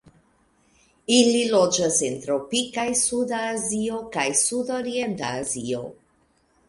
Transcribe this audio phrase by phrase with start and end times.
[1.17, 5.85] Ili loĝas en tropikaj Suda Azio kaj Sudorienta Azio.